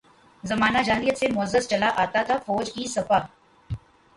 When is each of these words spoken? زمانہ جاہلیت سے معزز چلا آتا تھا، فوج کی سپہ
زمانہ 0.43 0.77
جاہلیت 0.85 1.17
سے 1.17 1.27
معزز 1.35 1.67
چلا 1.71 1.89
آتا 2.03 2.21
تھا، 2.27 2.37
فوج 2.45 2.71
کی 2.73 2.87
سپہ 2.95 3.19